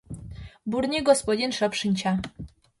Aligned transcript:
Бурни 0.71 1.03
господин 1.11 1.55
шып 1.61 1.81
шинча. 1.83 2.19